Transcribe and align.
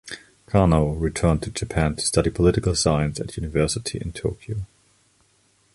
Kano 0.47 0.93
returned 0.93 1.43
to 1.43 1.51
Japan 1.51 1.95
to 1.95 2.01
study 2.03 2.31
Political 2.31 2.73
Science 2.73 3.19
at 3.19 3.37
university 3.37 3.99
in 4.03 4.11
Tokyo. 4.11 4.65